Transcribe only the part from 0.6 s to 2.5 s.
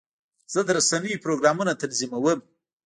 د رسنیو پروګرامونه تنظیموم.